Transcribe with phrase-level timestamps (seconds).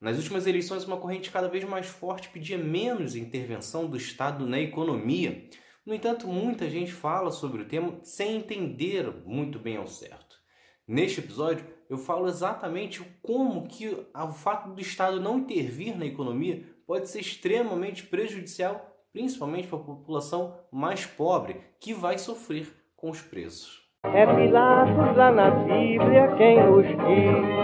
[0.00, 4.58] Nas últimas eleições, uma corrente cada vez mais forte pedia menos intervenção do Estado na
[4.58, 5.44] economia.
[5.84, 10.40] No entanto, muita gente fala sobre o tema sem entender muito bem ao certo.
[10.88, 16.64] Neste episódio, eu falo exatamente como que o fato do Estado não intervir na economia
[16.86, 23.20] pode ser extremamente prejudicial, principalmente para a população mais pobre, que vai sofrer com os
[23.20, 23.82] preços.
[24.04, 27.60] É Pilatos lá na Bíblia quem nos diz,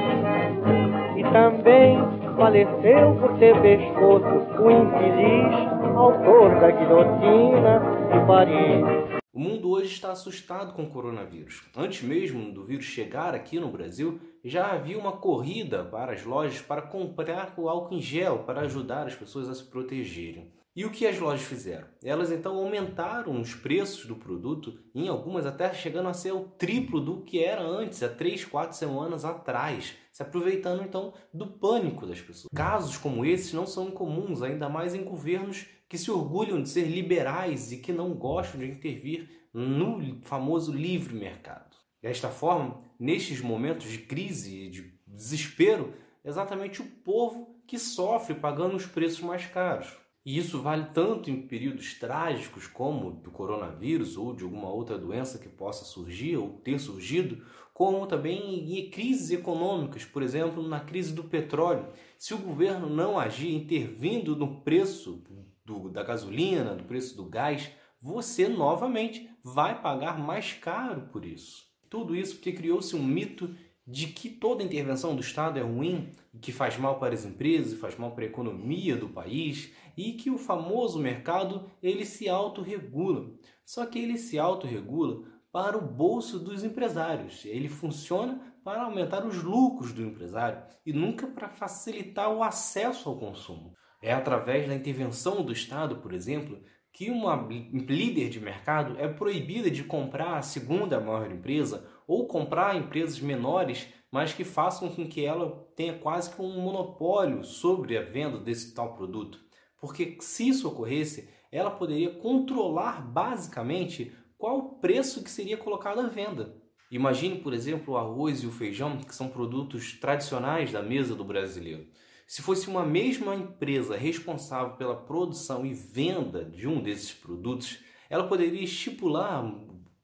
[1.16, 7.80] e também faleceu por ter pescoço o infeliz autor da guilhotina
[8.12, 9.16] de Paris.
[9.32, 11.66] O mundo hoje está assustado com o coronavírus.
[11.74, 16.60] Antes mesmo do vírus chegar aqui no Brasil, já havia uma corrida para as lojas
[16.62, 20.54] para comprar o álcool em gel para ajudar as pessoas a se protegerem.
[20.76, 21.88] E o que as lojas fizeram?
[22.04, 27.00] Elas então aumentaram os preços do produto, em algumas até chegando a ser o triplo
[27.00, 32.20] do que era antes, há 3, 4 semanas atrás, se aproveitando então do pânico das
[32.20, 32.50] pessoas.
[32.54, 36.84] Casos como esses não são incomuns, ainda mais em governos que se orgulham de ser
[36.84, 41.74] liberais e que não gostam de intervir no famoso livre mercado.
[42.06, 48.32] Desta forma, nestes momentos de crise e de desespero, é exatamente o povo que sofre
[48.32, 49.92] pagando os preços mais caros.
[50.24, 55.36] E isso vale tanto em períodos trágicos como do coronavírus ou de alguma outra doença
[55.36, 61.12] que possa surgir ou ter surgido, como também em crises econômicas, por exemplo, na crise
[61.12, 61.88] do petróleo.
[62.16, 65.24] Se o governo não agir intervindo no preço
[65.64, 67.68] do, da gasolina, do preço do gás,
[68.00, 71.65] você novamente vai pagar mais caro por isso.
[71.88, 73.54] Tudo isso porque criou-se um mito
[73.86, 77.96] de que toda intervenção do Estado é ruim, que faz mal para as empresas, faz
[77.96, 83.30] mal para a economia do país e que o famoso mercado ele se autorregula.
[83.64, 87.44] Só que ele se autorregula para o bolso dos empresários.
[87.44, 93.16] Ele funciona para aumentar os lucros do empresário e nunca para facilitar o acesso ao
[93.16, 93.72] consumo.
[94.02, 96.60] É através da intervenção do Estado, por exemplo,
[96.96, 102.74] que uma líder de mercado é proibida de comprar a segunda maior empresa ou comprar
[102.74, 108.02] empresas menores, mas que façam com que ela tenha quase que um monopólio sobre a
[108.02, 109.38] venda desse tal produto.
[109.78, 116.56] Porque se isso ocorresse, ela poderia controlar basicamente qual preço que seria colocado à venda.
[116.90, 121.24] Imagine, por exemplo, o arroz e o feijão, que são produtos tradicionais da mesa do
[121.24, 121.88] brasileiro.
[122.26, 127.78] Se fosse uma mesma empresa responsável pela produção e venda de um desses produtos,
[128.10, 129.48] ela poderia estipular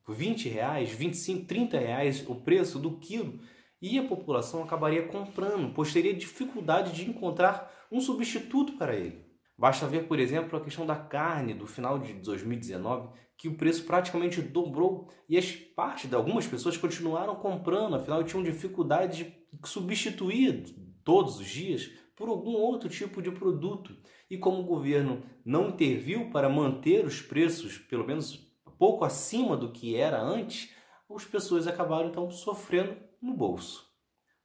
[0.08, 3.40] 20 reais, 25, 30 reais o preço do quilo
[3.80, 9.26] e a população acabaria comprando, pois teria dificuldade de encontrar um substituto para ele.
[9.58, 13.84] Basta ver, por exemplo, a questão da carne do final de 2019, que o preço
[13.84, 20.64] praticamente dobrou e as partes de algumas pessoas continuaram comprando, afinal tinham dificuldade de substituir
[21.02, 21.90] todos os dias
[22.22, 23.96] por algum outro tipo de produto.
[24.30, 29.72] E como o governo não interviu para manter os preços, pelo menos pouco acima do
[29.72, 30.70] que era antes,
[31.10, 33.90] as pessoas acabaram então sofrendo no bolso.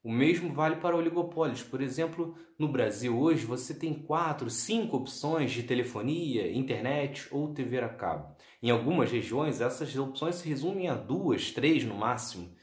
[0.04, 1.62] O mesmo vale para oligopólios.
[1.62, 7.78] Por exemplo, no Brasil hoje você tem quatro, cinco opções de telefonia, internet ou TV
[7.78, 8.36] a cabo.
[8.60, 12.56] Em algumas regiões essas opções se resumem a duas, três no máximo.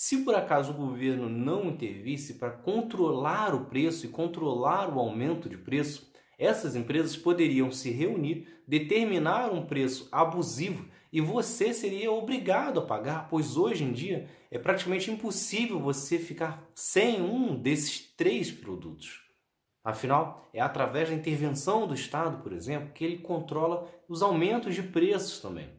[0.00, 5.48] Se por acaso o governo não intervisse para controlar o preço e controlar o aumento
[5.48, 12.78] de preço, essas empresas poderiam se reunir, determinar um preço abusivo e você seria obrigado
[12.78, 18.52] a pagar, pois hoje em dia é praticamente impossível você ficar sem um desses três
[18.52, 19.20] produtos.
[19.82, 24.82] Afinal, é através da intervenção do Estado, por exemplo, que ele controla os aumentos de
[24.84, 25.76] preços também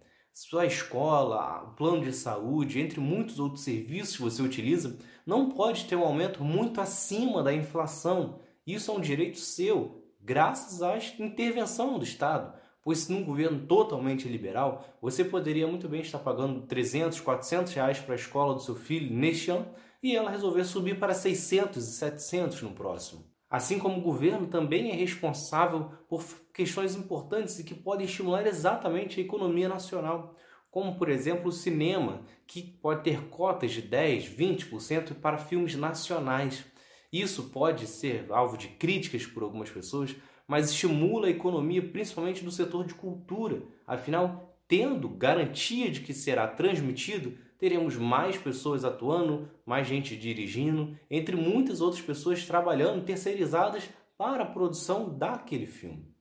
[0.47, 5.83] sua escola, o plano de saúde, entre muitos outros serviços que você utiliza, não pode
[5.83, 8.39] ter um aumento muito acima da inflação.
[8.65, 12.57] Isso é um direito seu, graças à intervenção do Estado.
[12.81, 18.13] Pois num governo totalmente liberal, você poderia muito bem estar pagando 300, 400 reais para
[18.13, 19.67] a escola do seu filho neste ano
[20.01, 23.25] e ela resolver subir para 600 e 700 no próximo.
[23.49, 26.23] Assim como o governo também é responsável por
[26.53, 30.35] questões importantes e que podem estimular exatamente a economia nacional,
[30.69, 36.63] como por exemplo o cinema, que pode ter cotas de 10, 20% para filmes nacionais.
[37.11, 40.15] Isso pode ser alvo de críticas por algumas pessoas,
[40.47, 43.63] mas estimula a economia principalmente do setor de cultura.
[43.87, 51.35] Afinal, tendo garantia de que será transmitido, teremos mais pessoas atuando, mais gente dirigindo, entre
[51.35, 56.13] muitas outras pessoas trabalhando terceirizadas para a produção daquele filme.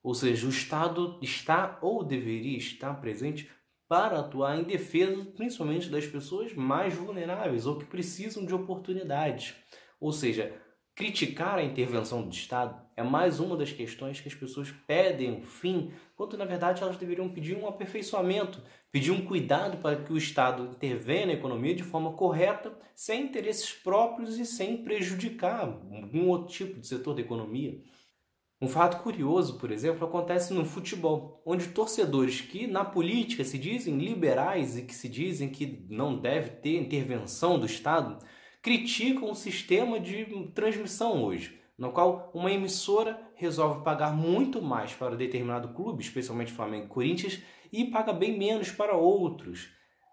[0.00, 3.50] Ou seja, o Estado está ou deveria estar presente
[3.88, 9.56] para atuar em defesa principalmente das pessoas mais vulneráveis ou que precisam de oportunidades.
[9.98, 10.54] Ou seja,
[10.98, 15.42] Criticar a intervenção do Estado é mais uma das questões que as pessoas pedem um
[15.42, 18.60] fim, quando na verdade elas deveriam pedir um aperfeiçoamento,
[18.90, 23.70] pedir um cuidado para que o Estado intervenha na economia de forma correta, sem interesses
[23.72, 27.80] próprios e sem prejudicar algum outro tipo de setor da economia.
[28.60, 33.96] Um fato curioso, por exemplo, acontece no futebol, onde torcedores que na política se dizem
[33.98, 38.18] liberais e que se dizem que não deve ter intervenção do Estado,
[38.68, 45.16] criticam o sistema de transmissão hoje, no qual uma emissora resolve pagar muito mais para
[45.16, 47.40] determinado clube, especialmente Flamengo e Corinthians,
[47.72, 49.70] e paga bem menos para outros.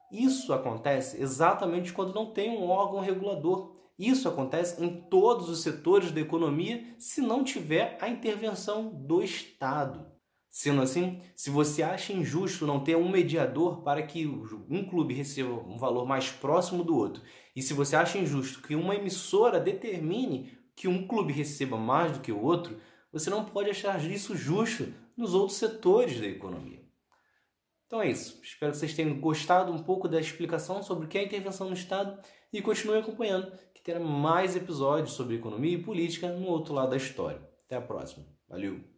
[0.09, 6.11] Isso acontece exatamente quando não tem um órgão regulador isso acontece em todos os setores
[6.11, 10.05] da economia se não tiver a intervenção do Estado.
[10.57, 15.51] Sendo assim, se você acha injusto não ter um mediador para que um clube receba
[15.51, 17.21] um valor mais próximo do outro,
[17.53, 22.21] e se você acha injusto que uma emissora determine que um clube receba mais do
[22.21, 22.77] que o outro,
[23.11, 26.85] você não pode achar isso justo nos outros setores da economia.
[27.85, 28.39] Então é isso.
[28.41, 31.67] Espero que vocês tenham gostado um pouco da explicação sobre o que é a intervenção
[31.67, 32.17] no Estado
[32.53, 33.51] e continue acompanhando
[33.83, 37.41] terá mais episódios sobre economia e política no outro lado da história.
[37.65, 38.25] Até a próxima.
[38.47, 38.94] Valeu!